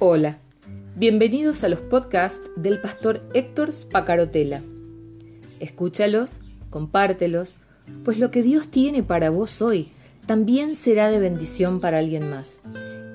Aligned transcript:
Hola, 0.00 0.38
bienvenidos 0.94 1.64
a 1.64 1.68
los 1.68 1.80
podcasts 1.80 2.48
del 2.54 2.80
pastor 2.80 3.20
Héctor 3.34 3.72
Spacarotela. 3.72 4.62
Escúchalos, 5.58 6.38
compártelos, 6.70 7.56
pues 8.04 8.20
lo 8.20 8.30
que 8.30 8.44
Dios 8.44 8.68
tiene 8.68 9.02
para 9.02 9.30
vos 9.30 9.60
hoy 9.60 9.90
también 10.24 10.76
será 10.76 11.10
de 11.10 11.18
bendición 11.18 11.80
para 11.80 11.98
alguien 11.98 12.30
más 12.30 12.60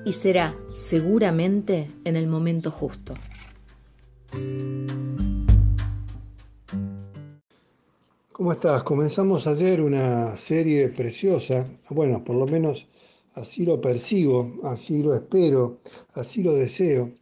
y 0.04 0.12
será 0.12 0.54
seguramente 0.74 1.88
en 2.04 2.16
el 2.16 2.26
momento 2.26 2.70
justo. 2.70 3.14
¿Cómo 8.30 8.52
estás? 8.52 8.82
Comenzamos 8.82 9.46
ayer 9.46 9.80
una 9.80 10.36
serie 10.36 10.90
preciosa, 10.90 11.66
bueno, 11.88 12.22
por 12.24 12.36
lo 12.36 12.44
menos 12.44 12.86
así 13.34 13.64
lo 13.64 13.80
percibo, 13.80 14.60
así 14.64 15.02
lo 15.02 15.14
espero, 15.14 15.80
así 16.14 16.42
lo 16.42 16.54
deseo, 16.54 17.12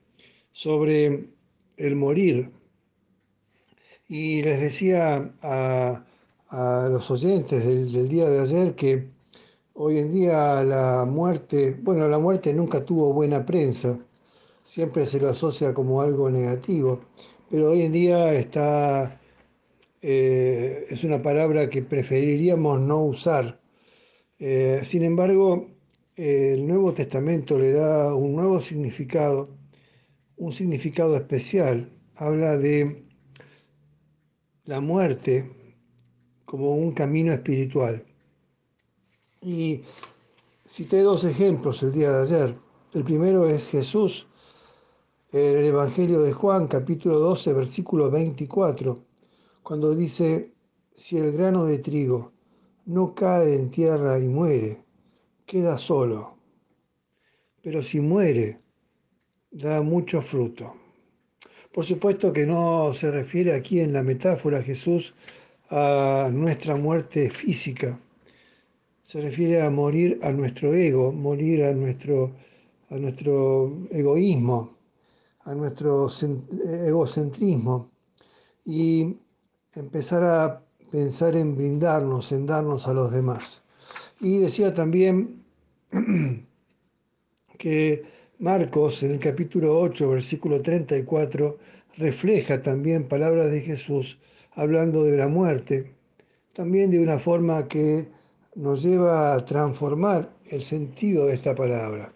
sobre 0.52 1.28
el 1.76 1.96
morir. 1.96 2.50
Y 4.08 4.42
les 4.42 4.60
decía 4.60 5.32
a, 5.42 6.04
los 6.90 7.10
oyentes 7.10 7.64
del, 7.64 8.08
día 8.08 8.28
de 8.28 8.40
ayer 8.40 8.74
que 8.74 9.08
hoy 9.72 9.98
en 9.98 10.12
día 10.12 10.62
la 10.64 11.06
muerte, 11.06 11.76
bueno, 11.80 12.06
la 12.08 12.18
muerte 12.18 12.52
nunca 12.52 12.84
tuvo 12.84 13.12
buena 13.14 13.46
prensa, 13.46 13.98
siempre 14.62 15.06
se 15.06 15.18
lo 15.18 15.30
asocia 15.30 15.72
como 15.72 16.02
algo 16.02 16.28
negativo, 16.30 17.00
pero 17.50 17.70
hoy 17.70 17.82
en 17.82 17.92
día 17.92 18.34
está, 18.34 19.18
eh, 20.02 20.84
es 20.90 21.04
una 21.04 21.22
palabra 21.22 21.70
que 21.70 21.82
preferiríamos 21.82 22.80
no 22.80 23.02
usar. 23.02 23.60
Eh, 24.38 24.82
sin 24.84 25.04
embargo, 25.04 25.68
el 26.16 26.66
Nuevo 26.66 26.92
Testamento 26.92 27.58
le 27.58 27.72
da 27.72 28.14
un 28.14 28.34
nuevo 28.34 28.60
significado, 28.60 29.48
un 30.36 30.52
significado 30.52 31.16
especial. 31.16 31.90
Habla 32.14 32.58
de 32.58 33.06
la 34.64 34.80
muerte 34.80 35.50
como 36.44 36.74
un 36.74 36.92
camino 36.92 37.32
espiritual. 37.32 38.04
Y 39.40 39.82
cité 40.66 41.00
dos 41.00 41.24
ejemplos 41.24 41.82
el 41.82 41.92
día 41.92 42.10
de 42.12 42.22
ayer. 42.22 42.58
El 42.92 43.04
primero 43.04 43.46
es 43.48 43.66
Jesús 43.66 44.26
en 45.32 45.56
el 45.56 45.64
Evangelio 45.64 46.20
de 46.20 46.32
Juan, 46.32 46.68
capítulo 46.68 47.18
12, 47.18 47.54
versículo 47.54 48.10
24, 48.10 49.02
cuando 49.62 49.94
dice, 49.96 50.52
si 50.94 51.16
el 51.16 51.32
grano 51.32 51.64
de 51.64 51.78
trigo 51.78 52.32
no 52.84 53.14
cae 53.14 53.56
en 53.56 53.70
tierra 53.70 54.18
y 54.18 54.28
muere, 54.28 54.84
queda 55.46 55.78
solo, 55.78 56.36
pero 57.62 57.82
si 57.82 58.00
muere, 58.00 58.60
da 59.50 59.82
mucho 59.82 60.22
fruto. 60.22 60.74
Por 61.72 61.84
supuesto 61.84 62.32
que 62.32 62.46
no 62.46 62.92
se 62.94 63.10
refiere 63.10 63.54
aquí 63.54 63.80
en 63.80 63.92
la 63.92 64.02
metáfora 64.02 64.62
Jesús 64.62 65.14
a 65.70 66.28
nuestra 66.32 66.76
muerte 66.76 67.30
física, 67.30 67.98
se 69.02 69.20
refiere 69.20 69.62
a 69.62 69.70
morir 69.70 70.20
a 70.22 70.30
nuestro 70.32 70.74
ego, 70.74 71.12
morir 71.12 71.64
a 71.64 71.72
nuestro, 71.72 72.32
a 72.90 72.96
nuestro 72.96 73.86
egoísmo, 73.90 74.76
a 75.44 75.54
nuestro 75.54 76.08
egocentrismo 76.64 77.90
y 78.64 79.16
empezar 79.74 80.22
a 80.24 80.62
pensar 80.90 81.36
en 81.36 81.56
brindarnos, 81.56 82.32
en 82.32 82.46
darnos 82.46 82.86
a 82.86 82.92
los 82.92 83.10
demás. 83.10 83.61
Y 84.22 84.38
decía 84.38 84.72
también 84.72 85.42
que 87.58 88.04
Marcos 88.38 89.02
en 89.02 89.10
el 89.10 89.18
capítulo 89.18 89.80
8, 89.80 90.10
versículo 90.10 90.62
34, 90.62 91.58
refleja 91.96 92.62
también 92.62 93.08
palabras 93.08 93.50
de 93.50 93.62
Jesús 93.62 94.20
hablando 94.52 95.02
de 95.02 95.16
la 95.16 95.26
muerte, 95.26 95.96
también 96.52 96.92
de 96.92 97.00
una 97.00 97.18
forma 97.18 97.66
que 97.66 98.10
nos 98.54 98.84
lleva 98.84 99.34
a 99.34 99.44
transformar 99.44 100.32
el 100.48 100.62
sentido 100.62 101.26
de 101.26 101.34
esta 101.34 101.56
palabra. 101.56 102.12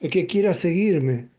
El 0.00 0.10
que 0.10 0.26
quiera 0.26 0.52
seguirme, 0.52 1.30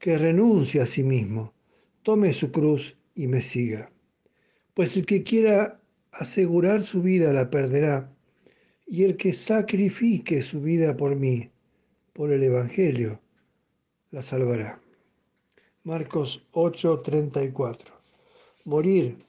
que 0.00 0.18
renuncie 0.18 0.80
a 0.80 0.86
sí 0.86 1.04
mismo, 1.04 1.54
tome 2.02 2.32
su 2.32 2.50
cruz 2.50 2.96
y 3.14 3.28
me 3.28 3.42
siga. 3.42 3.92
Pues 4.74 4.96
el 4.96 5.06
que 5.06 5.22
quiera 5.22 5.80
asegurar 6.10 6.82
su 6.82 7.02
vida 7.02 7.32
la 7.32 7.50
perderá, 7.50 8.17
y 8.88 9.04
el 9.04 9.16
que 9.18 9.34
sacrifique 9.34 10.40
su 10.40 10.62
vida 10.62 10.96
por 10.96 11.14
mí, 11.14 11.50
por 12.14 12.32
el 12.32 12.42
Evangelio, 12.42 13.20
la 14.10 14.22
salvará. 14.22 14.80
Marcos 15.84 16.42
8:34. 16.52 17.92
Morir 18.64 19.24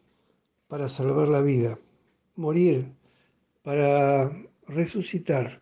para 0.68 0.88
salvar 0.88 1.28
la 1.28 1.42
vida. 1.42 1.78
Morir 2.36 2.86
para 3.62 4.32
resucitar, 4.68 5.62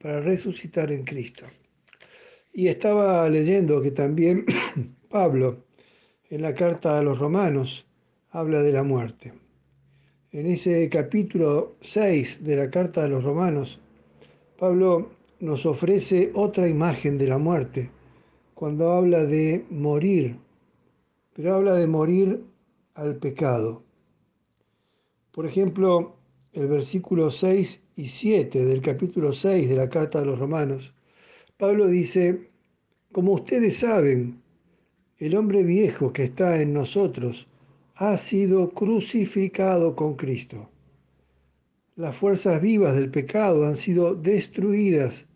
para 0.00 0.20
resucitar 0.20 0.92
en 0.92 1.04
Cristo. 1.04 1.46
Y 2.52 2.68
estaba 2.68 3.28
leyendo 3.30 3.80
que 3.80 3.92
también 3.92 4.44
Pablo, 5.08 5.64
en 6.28 6.42
la 6.42 6.54
carta 6.54 6.98
a 6.98 7.02
los 7.02 7.18
romanos, 7.18 7.86
habla 8.30 8.62
de 8.62 8.72
la 8.72 8.82
muerte 8.82 9.47
en 10.30 10.46
ese 10.46 10.88
capítulo 10.90 11.76
6 11.80 12.44
de 12.44 12.56
la 12.56 12.70
carta 12.70 13.02
de 13.02 13.08
los 13.08 13.24
romanos, 13.24 13.80
Pablo 14.58 15.10
nos 15.40 15.64
ofrece 15.64 16.30
otra 16.34 16.68
imagen 16.68 17.16
de 17.16 17.26
la 17.26 17.38
muerte 17.38 17.90
cuando 18.54 18.92
habla 18.92 19.24
de 19.24 19.64
morir, 19.70 20.36
pero 21.32 21.54
habla 21.54 21.74
de 21.74 21.86
morir 21.86 22.44
al 22.94 23.16
pecado. 23.16 23.84
Por 25.30 25.46
ejemplo, 25.46 26.16
el 26.52 26.66
versículo 26.66 27.30
6 27.30 27.80
y 27.96 28.08
7 28.08 28.64
del 28.64 28.82
capítulo 28.82 29.32
6 29.32 29.68
de 29.68 29.76
la 29.76 29.88
carta 29.88 30.20
de 30.20 30.26
los 30.26 30.38
romanos, 30.38 30.92
Pablo 31.56 31.86
dice, 31.86 32.50
como 33.12 33.32
ustedes 33.32 33.78
saben, 33.78 34.42
el 35.18 35.36
hombre 35.36 35.62
viejo 35.62 36.12
que 36.12 36.24
está 36.24 36.60
en 36.60 36.72
nosotros, 36.74 37.48
ha 38.00 38.16
sido 38.16 38.70
crucificado 38.70 39.96
con 39.96 40.14
Cristo. 40.14 40.70
Las 41.96 42.14
fuerzas 42.14 42.60
vivas 42.60 42.94
del 42.94 43.10
pecado 43.10 43.66
han 43.66 43.76
sido 43.76 44.14
destruidas 44.14 45.26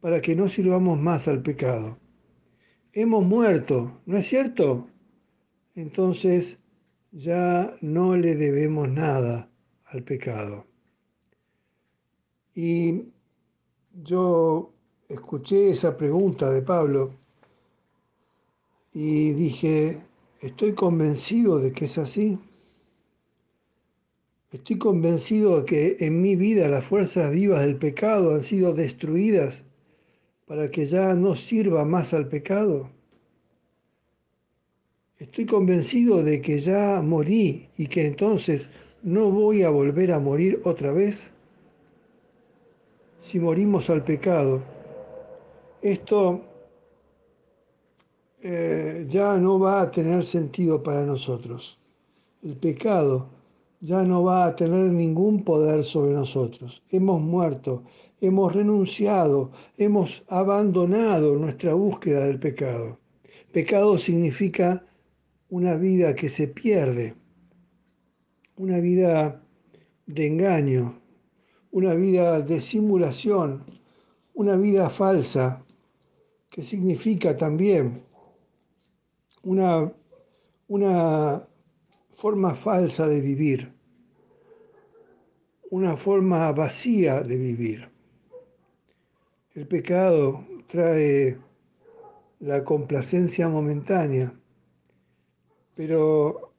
para 0.00 0.20
que 0.20 0.36
no 0.36 0.50
sirvamos 0.50 1.00
más 1.00 1.28
al 1.28 1.42
pecado. 1.42 1.98
Hemos 2.92 3.24
muerto, 3.24 4.02
¿no 4.04 4.18
es 4.18 4.26
cierto? 4.26 4.86
Entonces 5.74 6.58
ya 7.10 7.74
no 7.80 8.16
le 8.16 8.34
debemos 8.36 8.86
nada 8.90 9.48
al 9.86 10.02
pecado. 10.02 10.66
Y 12.54 13.04
yo 13.94 14.74
escuché 15.08 15.70
esa 15.70 15.96
pregunta 15.96 16.50
de 16.50 16.60
Pablo 16.60 17.14
y 18.92 19.30
dije, 19.30 20.02
Estoy 20.40 20.72
convencido 20.72 21.58
de 21.58 21.72
que 21.72 21.86
es 21.86 21.98
así. 21.98 22.38
Estoy 24.52 24.78
convencido 24.78 25.60
de 25.60 25.66
que 25.66 25.96
en 26.06 26.22
mi 26.22 26.36
vida 26.36 26.68
las 26.68 26.84
fuerzas 26.84 27.32
vivas 27.32 27.60
del 27.60 27.76
pecado 27.76 28.34
han 28.34 28.44
sido 28.44 28.72
destruidas 28.72 29.64
para 30.46 30.70
que 30.70 30.86
ya 30.86 31.14
no 31.14 31.34
sirva 31.34 31.84
más 31.84 32.14
al 32.14 32.28
pecado. 32.28 32.88
Estoy 35.18 35.44
convencido 35.44 36.22
de 36.22 36.40
que 36.40 36.60
ya 36.60 37.02
morí 37.02 37.68
y 37.76 37.88
que 37.88 38.06
entonces 38.06 38.70
no 39.02 39.30
voy 39.30 39.64
a 39.64 39.70
volver 39.70 40.12
a 40.12 40.20
morir 40.20 40.62
otra 40.64 40.92
vez. 40.92 41.32
Si 43.18 43.40
morimos 43.40 43.90
al 43.90 44.04
pecado, 44.04 44.62
esto 45.82 46.47
eh, 48.40 49.04
ya 49.08 49.36
no 49.36 49.58
va 49.58 49.80
a 49.80 49.90
tener 49.90 50.24
sentido 50.24 50.82
para 50.82 51.04
nosotros. 51.04 51.78
El 52.42 52.56
pecado 52.56 53.30
ya 53.80 54.02
no 54.02 54.24
va 54.24 54.46
a 54.46 54.56
tener 54.56 54.92
ningún 54.92 55.44
poder 55.44 55.84
sobre 55.84 56.12
nosotros. 56.12 56.82
Hemos 56.90 57.20
muerto, 57.20 57.84
hemos 58.20 58.54
renunciado, 58.54 59.50
hemos 59.76 60.22
abandonado 60.28 61.36
nuestra 61.36 61.74
búsqueda 61.74 62.26
del 62.26 62.38
pecado. 62.38 62.98
Pecado 63.52 63.98
significa 63.98 64.84
una 65.48 65.76
vida 65.76 66.14
que 66.14 66.28
se 66.28 66.48
pierde, 66.48 67.14
una 68.56 68.78
vida 68.78 69.42
de 70.06 70.26
engaño, 70.26 71.00
una 71.70 71.94
vida 71.94 72.40
de 72.40 72.60
simulación, 72.60 73.64
una 74.34 74.56
vida 74.56 74.90
falsa, 74.90 75.64
que 76.50 76.62
significa 76.62 77.36
también 77.36 78.07
una, 79.42 79.92
una 80.68 81.46
forma 82.12 82.54
falsa 82.54 83.06
de 83.06 83.20
vivir, 83.20 83.72
una 85.70 85.96
forma 85.96 86.50
vacía 86.52 87.22
de 87.22 87.36
vivir. 87.36 87.88
El 89.54 89.66
pecado 89.66 90.44
trae 90.66 91.38
la 92.40 92.64
complacencia 92.64 93.48
momentánea. 93.48 94.32
Pero 95.74 96.52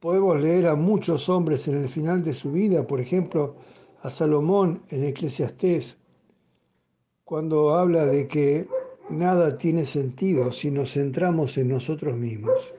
podemos 0.00 0.40
leer 0.40 0.66
a 0.66 0.74
muchos 0.74 1.28
hombres 1.28 1.66
en 1.68 1.76
el 1.76 1.88
final 1.88 2.22
de 2.22 2.34
su 2.34 2.52
vida, 2.52 2.86
por 2.86 3.00
ejemplo, 3.00 3.56
a 4.02 4.10
Salomón 4.10 4.82
en 4.90 5.04
Eclesiastés, 5.04 5.98
cuando 7.24 7.74
habla 7.74 8.06
de 8.06 8.28
que 8.28 8.68
nada 9.10 9.58
tiene 9.58 9.86
sentido 9.86 10.52
si 10.52 10.70
nos 10.70 10.92
centramos 10.92 11.56
en 11.58 11.68
nosotros 11.68 12.16
mismos. 12.16 12.72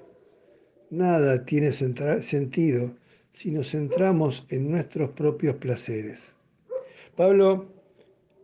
Nada 0.89 1.45
tiene 1.45 1.71
sentido 1.71 2.95
si 3.31 3.51
nos 3.51 3.71
centramos 3.71 4.45
en 4.49 4.71
nuestros 4.71 5.11
propios 5.11 5.55
placeres. 5.55 6.33
Pablo 7.15 7.67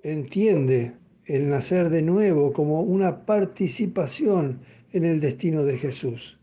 entiende 0.03 0.93
el 1.25 1.49
nacer 1.49 1.89
de 1.89 2.01
nuevo 2.01 2.51
como 2.51 2.81
una 2.81 3.25
participación 3.25 4.61
en 4.91 5.05
el 5.05 5.19
destino 5.19 5.63
de 5.63 5.77
Jesús. 5.77 6.37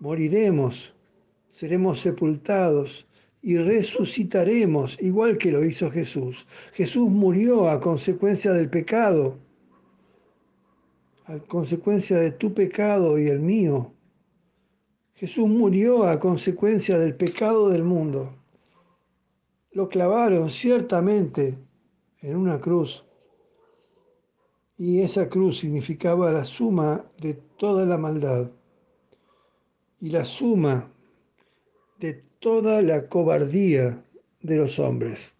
Moriremos, 0.00 0.94
seremos 1.48 2.00
sepultados 2.00 3.06
y 3.42 3.58
resucitaremos 3.58 4.98
igual 5.00 5.38
que 5.38 5.52
lo 5.52 5.64
hizo 5.64 5.90
Jesús. 5.90 6.46
Jesús 6.72 7.08
murió 7.10 7.68
a 7.68 7.80
consecuencia 7.80 8.52
del 8.52 8.68
pecado, 8.68 9.38
a 11.26 11.38
consecuencia 11.40 12.18
de 12.18 12.30
tu 12.30 12.54
pecado 12.54 13.18
y 13.18 13.26
el 13.26 13.40
mío. 13.40 13.92
Jesús 15.14 15.48
murió 15.48 16.04
a 16.04 16.20
consecuencia 16.20 16.98
del 16.98 17.16
pecado 17.16 17.68
del 17.68 17.82
mundo. 17.82 18.32
Lo 19.72 19.88
clavaron 19.88 20.50
ciertamente 20.50 21.58
en 22.20 22.36
una 22.36 22.60
cruz 22.60 23.04
y 24.78 25.00
esa 25.00 25.28
cruz 25.28 25.58
significaba 25.58 26.30
la 26.30 26.44
suma 26.44 27.04
de 27.18 27.34
toda 27.34 27.84
la 27.84 27.98
maldad 27.98 28.50
y 29.98 30.10
la 30.10 30.24
suma 30.24 30.92
de 31.98 32.22
toda 32.38 32.82
la 32.82 33.08
cobardía 33.08 34.04
de 34.42 34.56
los 34.58 34.78
hombres. 34.78 35.35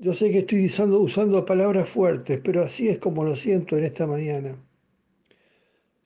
Yo 0.00 0.14
sé 0.14 0.30
que 0.30 0.38
estoy 0.38 0.64
usando, 0.64 1.44
palabras 1.44 1.88
fuertes, 1.88 2.40
pero 2.44 2.62
así 2.62 2.88
es 2.88 3.00
como 3.00 3.24
lo 3.24 3.34
siento 3.34 3.76
en 3.76 3.82
esta 3.82 4.06
mañana. 4.06 4.56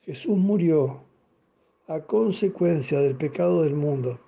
Jesús 0.01 0.35
murió 0.35 1.03
a 1.85 2.01
consecuencia 2.01 2.99
del 3.01 3.15
pecado 3.15 3.61
del 3.61 3.75
mundo. 3.75 4.19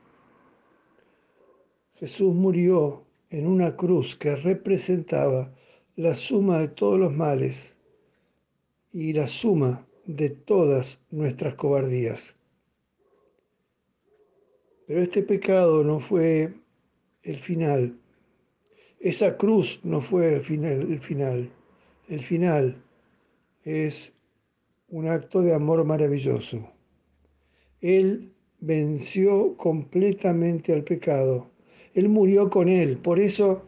Jesús 1.96 2.32
murió 2.36 3.06
en 3.32 3.48
una 3.48 3.76
cruz 3.76 4.16
que 4.16 4.36
representaba 4.36 5.52
la 5.96 6.14
suma 6.14 6.60
de 6.60 6.68
todos 6.68 7.00
los 7.00 7.12
males 7.12 7.76
y 8.92 9.14
la 9.14 9.26
suma 9.26 9.88
de 10.06 10.30
todas 10.30 11.02
nuestras 11.10 11.56
cobardías. 11.56 12.36
Pero 14.86 15.02
este 15.02 15.24
pecado 15.24 15.84
no 15.84 16.00
fue 16.00 16.54
el 17.24 17.36
final. 17.38 18.00
Esa 19.00 19.38
cruz 19.38 19.80
no 19.84 20.02
fue 20.02 20.36
el 20.36 20.42
final. 20.42 20.82
El 20.92 21.00
final, 21.00 21.50
el 22.08 22.20
final 22.20 22.84
es 23.64 24.14
un 24.90 25.08
acto 25.08 25.42
de 25.42 25.54
amor 25.54 25.84
maravilloso. 25.84 26.70
Él 27.82 28.34
venció 28.60 29.56
completamente 29.58 30.74
al 30.74 30.84
pecado. 30.84 31.52
Él 31.94 32.10
murió 32.10 32.50
con 32.50 32.68
él. 32.68 32.98
Por 32.98 33.20
eso 33.20 33.64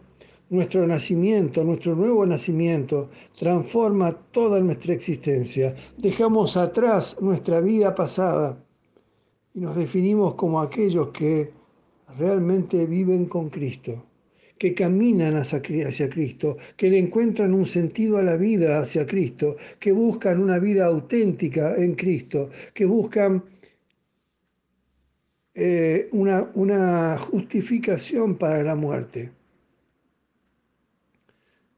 nuestro 0.50 0.88
nacimiento, 0.88 1.64
nuestro 1.64 1.96
nuevo 1.96 2.26
nacimiento, 2.26 3.10
transforma 3.38 4.14
toda 4.32 4.60
nuestra 4.62 4.94
existencia. 4.94 5.76
Dejamos 5.98 6.58
atrás 6.58 7.18
nuestra 7.22 7.62
vida 7.62 7.94
pasada 7.94 8.64
y 9.54 9.60
nos 9.60 9.76
definimos 9.76 10.36
como 10.36 10.62
aquellos 10.62 11.10
que 11.10 11.52
realmente 12.18 12.86
viven 12.86 13.26
con 13.26 13.50
Cristo, 13.50 14.06
que 14.58 14.74
caminan 14.74 15.36
hacia 15.36 15.62
Cristo, 16.10 16.58
que 16.76 16.90
le 16.90 17.00
encuentran 17.00 17.54
un 17.54 17.66
sentido 17.66 18.18
a 18.18 18.24
la 18.24 18.38
vida 18.38 18.80
hacia 18.80 19.06
Cristo, 19.06 19.58
que 19.80 19.92
buscan 19.92 20.42
una 20.42 20.60
vida 20.60 20.86
auténtica 20.86 21.76
en 21.76 21.96
Cristo, 21.96 22.50
que 22.74 22.86
buscan 22.86 23.44
eh, 25.54 26.10
una, 26.12 26.50
una 26.56 27.18
justificación 27.18 28.36
para 28.36 28.64
la 28.64 28.76
muerte 28.76 29.32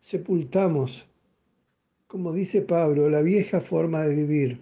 sepultamos, 0.09 1.05
como 2.07 2.33
dice 2.33 2.63
Pablo, 2.63 3.11
la 3.11 3.21
vieja 3.21 3.61
forma 3.61 4.01
de 4.01 4.15
vivir 4.15 4.59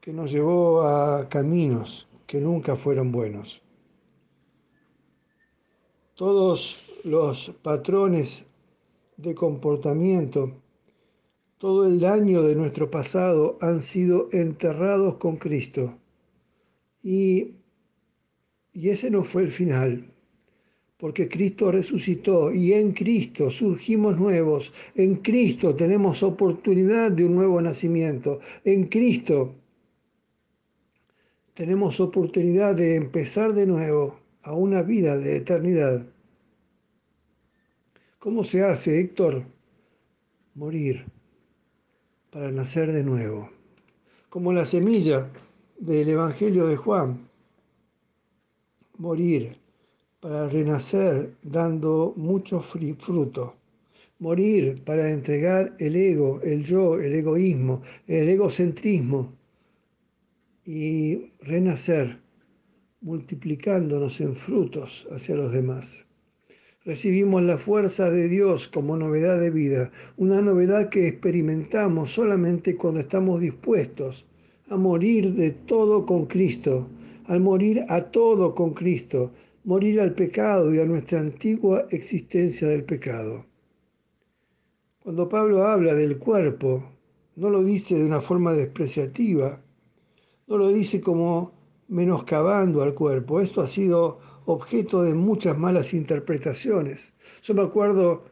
que 0.00 0.12
nos 0.12 0.30
llevó 0.30 0.82
a 0.82 1.28
caminos 1.28 2.06
que 2.28 2.40
nunca 2.40 2.76
fueron 2.76 3.10
buenos. 3.10 3.60
Todos 6.22 6.76
los 7.02 7.50
patrones 7.62 8.46
de 9.16 9.34
comportamiento, 9.34 10.52
todo 11.58 11.84
el 11.84 11.98
daño 11.98 12.42
de 12.42 12.54
nuestro 12.54 12.88
pasado 12.92 13.58
han 13.60 13.82
sido 13.82 14.28
enterrados 14.30 15.16
con 15.16 15.34
Cristo. 15.34 15.98
Y, 17.02 17.54
y 18.72 18.90
ese 18.90 19.10
no 19.10 19.24
fue 19.24 19.42
el 19.42 19.50
final 19.50 20.12
porque 20.96 21.28
Cristo 21.28 21.72
resucitó 21.72 22.52
y 22.52 22.72
en 22.72 22.92
Cristo 22.92 23.50
surgimos 23.50 24.16
nuevos, 24.16 24.72
en 24.94 25.16
Cristo 25.16 25.74
tenemos 25.74 26.22
oportunidad 26.22 27.10
de 27.10 27.24
un 27.24 27.34
nuevo 27.34 27.60
nacimiento, 27.60 28.38
en 28.64 28.84
Cristo 28.84 29.56
tenemos 31.54 31.98
oportunidad 31.98 32.76
de 32.76 32.94
empezar 32.94 33.52
de 33.54 33.66
nuevo 33.66 34.22
a 34.42 34.54
una 34.54 34.82
vida 34.82 35.18
de 35.18 35.36
eternidad. 35.36 36.11
¿Cómo 38.22 38.44
se 38.44 38.62
hace, 38.62 39.00
Héctor? 39.00 39.42
Morir 40.54 41.06
para 42.30 42.52
nacer 42.52 42.92
de 42.92 43.02
nuevo. 43.02 43.50
Como 44.28 44.52
la 44.52 44.64
semilla 44.64 45.28
del 45.80 46.08
Evangelio 46.08 46.68
de 46.68 46.76
Juan. 46.76 47.28
Morir 48.98 49.56
para 50.20 50.48
renacer 50.48 51.34
dando 51.42 52.14
mucho 52.14 52.62
fruto. 52.62 53.56
Morir 54.20 54.84
para 54.84 55.10
entregar 55.10 55.74
el 55.80 55.96
ego, 55.96 56.40
el 56.42 56.62
yo, 56.62 57.00
el 57.00 57.16
egoísmo, 57.16 57.82
el 58.06 58.28
egocentrismo 58.28 59.32
y 60.64 61.32
renacer 61.40 62.20
multiplicándonos 63.00 64.20
en 64.20 64.36
frutos 64.36 65.08
hacia 65.10 65.34
los 65.34 65.52
demás. 65.52 66.06
Recibimos 66.84 67.44
la 67.44 67.58
fuerza 67.58 68.10
de 68.10 68.28
Dios 68.28 68.66
como 68.66 68.96
novedad 68.96 69.38
de 69.38 69.50
vida, 69.50 69.92
una 70.16 70.40
novedad 70.40 70.88
que 70.88 71.06
experimentamos 71.06 72.10
solamente 72.10 72.74
cuando 72.74 72.98
estamos 72.98 73.40
dispuestos 73.40 74.26
a 74.68 74.76
morir 74.76 75.32
de 75.34 75.52
todo 75.52 76.04
con 76.04 76.26
Cristo, 76.26 76.88
al 77.26 77.38
morir 77.38 77.84
a 77.88 78.10
todo 78.10 78.56
con 78.56 78.74
Cristo, 78.74 79.30
morir 79.62 80.00
al 80.00 80.14
pecado 80.14 80.74
y 80.74 80.80
a 80.80 80.84
nuestra 80.84 81.20
antigua 81.20 81.86
existencia 81.90 82.66
del 82.66 82.82
pecado. 82.82 83.46
Cuando 85.04 85.28
Pablo 85.28 85.64
habla 85.64 85.94
del 85.94 86.18
cuerpo, 86.18 86.82
no 87.36 87.48
lo 87.48 87.62
dice 87.62 87.94
de 87.96 88.04
una 88.04 88.20
forma 88.20 88.54
despreciativa, 88.54 89.62
no 90.48 90.58
lo 90.58 90.72
dice 90.72 91.00
como 91.00 91.52
menoscabando 91.86 92.82
al 92.82 92.94
cuerpo. 92.94 93.40
Esto 93.40 93.60
ha 93.60 93.68
sido 93.68 94.18
objeto 94.46 95.02
de 95.02 95.14
muchas 95.14 95.56
malas 95.56 95.94
interpretaciones. 95.94 97.14
Yo 97.42 97.54
me 97.54 97.62
acuerdo, 97.62 98.24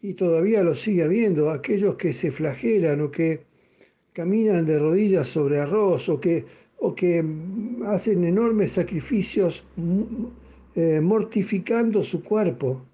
y 0.00 0.14
todavía 0.14 0.62
lo 0.62 0.74
sigue 0.74 1.04
habiendo, 1.04 1.50
aquellos 1.50 1.96
que 1.96 2.12
se 2.12 2.30
flagelan 2.30 3.00
o 3.00 3.10
que 3.10 3.44
caminan 4.12 4.66
de 4.66 4.78
rodillas 4.78 5.28
sobre 5.28 5.60
arroz 5.60 6.08
o 6.08 6.20
que, 6.20 6.44
o 6.78 6.94
que 6.94 7.24
hacen 7.86 8.24
enormes 8.24 8.72
sacrificios 8.72 9.64
eh, 10.74 11.00
mortificando 11.00 12.02
su 12.02 12.22
cuerpo 12.22 12.86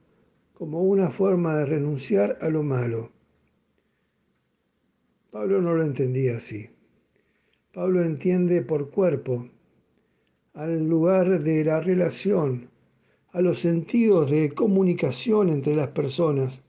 como 0.55 0.83
una 0.83 1.11
forma 1.11 1.59
de 1.59 1.67
renunciar 1.67 2.39
a 2.41 2.49
lo 2.49 2.63
malo. 2.63 3.13
Pablo 5.31 5.61
no 5.61 5.75
lo 5.75 5.85
entendía 5.85 6.37
así. 6.37 6.71
Pablo 7.73 8.03
entiende 8.03 8.63
por 8.63 8.91
cuerpo 8.91 9.51
al 10.57 10.89
lugar 10.89 11.43
de 11.43 11.65
la 11.65 11.81
relación, 11.81 12.71
a 13.33 13.43
los 13.43 13.59
sentidos 13.59 14.31
de 14.31 14.49
comunicación 14.53 15.51
entre 15.51 15.77
las 15.77 15.89
personas. 15.89 16.63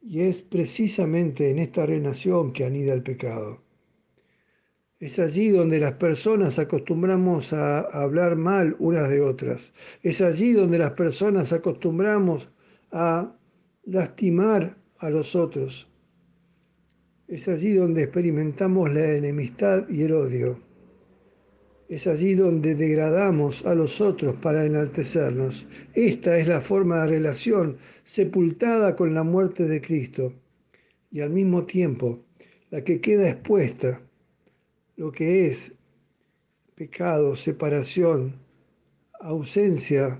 Y 0.00 0.22
es 0.22 0.40
precisamente 0.40 1.50
en 1.50 1.58
esta 1.58 1.84
relación 1.84 2.52
que 2.52 2.64
anida 2.64 2.94
el 2.94 3.02
pecado. 3.02 3.60
Es 4.98 5.18
allí 5.18 5.50
donde 5.50 5.80
las 5.80 5.92
personas 5.92 6.58
acostumbramos 6.58 7.52
a 7.52 7.80
hablar 7.80 8.36
mal 8.36 8.74
unas 8.78 9.10
de 9.10 9.20
otras. 9.20 9.74
Es 10.02 10.22
allí 10.22 10.54
donde 10.54 10.78
las 10.78 10.92
personas 10.92 11.52
acostumbramos 11.52 12.48
a 12.90 13.36
lastimar 13.84 14.78
a 14.98 15.10
los 15.10 15.36
otros. 15.36 15.88
Es 17.28 17.48
allí 17.48 17.74
donde 17.74 18.04
experimentamos 18.04 18.92
la 18.94 19.12
enemistad 19.12 19.86
y 19.90 20.02
el 20.02 20.14
odio. 20.14 20.71
Es 21.92 22.06
allí 22.06 22.34
donde 22.34 22.74
degradamos 22.74 23.66
a 23.66 23.74
los 23.74 24.00
otros 24.00 24.36
para 24.36 24.64
enaltecernos. 24.64 25.66
Esta 25.92 26.38
es 26.38 26.48
la 26.48 26.62
forma 26.62 27.02
de 27.02 27.18
relación 27.18 27.76
sepultada 28.02 28.96
con 28.96 29.12
la 29.12 29.22
muerte 29.22 29.68
de 29.68 29.82
Cristo 29.82 30.32
y 31.10 31.20
al 31.20 31.28
mismo 31.28 31.66
tiempo 31.66 32.24
la 32.70 32.82
que 32.82 32.98
queda 33.02 33.28
expuesta, 33.28 34.00
lo 34.96 35.12
que 35.12 35.44
es 35.44 35.74
pecado, 36.74 37.36
separación, 37.36 38.36
ausencia. 39.20 40.18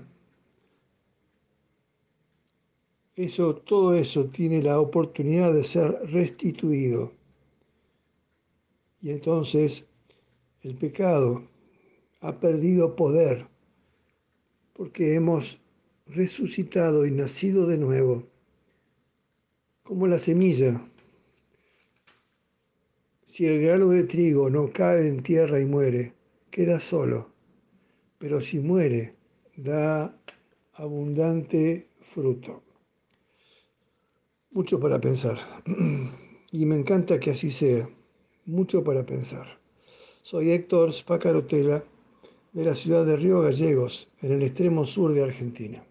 Eso, 3.15 3.55
todo 3.55 3.95
eso 3.95 4.25
tiene 4.25 4.61
la 4.61 4.79
oportunidad 4.79 5.51
de 5.51 5.63
ser 5.63 5.91
restituido. 6.11 7.13
Y 9.01 9.09
entonces 9.09 9.87
el 10.61 10.75
pecado 10.75 11.51
ha 12.23 12.39
perdido 12.39 12.95
poder 12.95 13.47
porque 14.71 15.15
hemos 15.15 15.59
resucitado 16.07 17.05
y 17.05 17.11
nacido 17.11 17.67
de 17.67 17.77
nuevo, 17.77 18.23
como 19.83 20.07
la 20.07 20.17
semilla. 20.19 20.81
Si 23.25 23.45
el 23.45 23.61
grano 23.61 23.89
de 23.89 24.05
trigo 24.05 24.49
no 24.49 24.71
cae 24.71 25.09
en 25.09 25.21
tierra 25.21 25.59
y 25.59 25.65
muere, 25.65 26.13
queda 26.49 26.79
solo, 26.79 27.29
pero 28.19 28.39
si 28.39 28.59
muere, 28.59 29.15
da 29.57 30.17
abundante 30.73 31.89
fruto. 32.01 32.63
Mucho 34.51 34.79
para 34.79 34.99
pensar. 34.99 35.37
Y 36.55 36.67
me 36.67 36.75
encanta 36.75 37.19
que 37.19 37.31
así 37.31 37.49
sea. 37.49 37.89
Mucho 38.45 38.83
para 38.83 39.03
pensar. 39.03 39.57
Soy 40.21 40.51
Héctor 40.51 40.93
Spacarotela 40.93 41.83
de 42.53 42.63
la 42.63 42.75
ciudad 42.75 43.03
de 43.05 43.15
Río 43.15 43.41
Gallegos, 43.41 44.07
en 44.21 44.31
el 44.31 44.43
extremo 44.43 44.85
sur 44.85 45.11
de 45.11 45.23
Argentina. 45.23 45.83